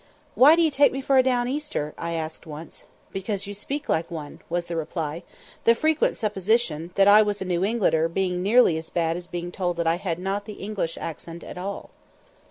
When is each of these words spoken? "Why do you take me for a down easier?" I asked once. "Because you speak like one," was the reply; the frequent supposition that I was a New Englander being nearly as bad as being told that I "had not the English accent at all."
"Why 0.33 0.55
do 0.55 0.63
you 0.63 0.71
take 0.71 0.91
me 0.91 0.99
for 0.99 1.19
a 1.19 1.21
down 1.21 1.47
easier?" 1.47 1.93
I 1.95 2.13
asked 2.13 2.47
once. 2.47 2.85
"Because 3.11 3.45
you 3.45 3.53
speak 3.53 3.87
like 3.87 4.09
one," 4.09 4.39
was 4.49 4.65
the 4.65 4.75
reply; 4.75 5.21
the 5.63 5.75
frequent 5.75 6.17
supposition 6.17 6.89
that 6.95 7.07
I 7.07 7.21
was 7.21 7.39
a 7.39 7.45
New 7.45 7.63
Englander 7.63 8.09
being 8.09 8.41
nearly 8.41 8.79
as 8.79 8.89
bad 8.89 9.15
as 9.15 9.27
being 9.27 9.51
told 9.51 9.77
that 9.77 9.85
I 9.85 9.97
"had 9.97 10.17
not 10.17 10.45
the 10.45 10.53
English 10.53 10.97
accent 10.99 11.43
at 11.43 11.59
all." 11.59 11.91